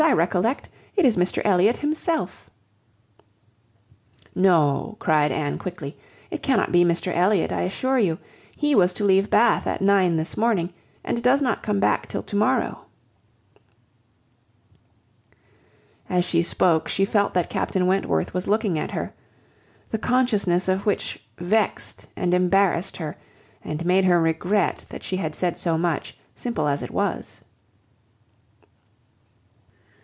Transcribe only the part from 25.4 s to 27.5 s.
so much, simple as it was.